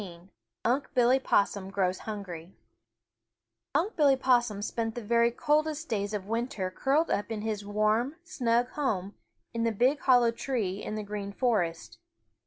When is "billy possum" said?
0.95-1.69, 3.95-4.63